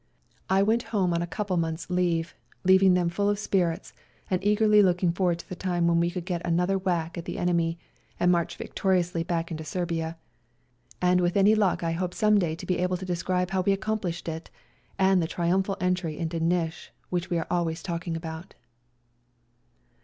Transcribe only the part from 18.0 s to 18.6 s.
about.